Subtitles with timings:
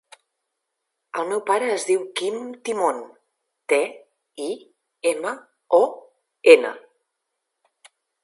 [1.23, 3.03] El meu pare es diu Quim Timon:
[3.73, 3.79] te,
[4.47, 4.49] i,
[5.13, 5.33] ema,
[5.81, 5.83] o,
[6.57, 6.73] ena.